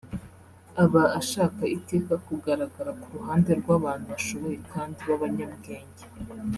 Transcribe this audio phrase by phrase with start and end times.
[0.83, 6.03] aba ashaka iteka kugaragara ku ruhande rw’abantu bashoboye kandi b’abanyabwenge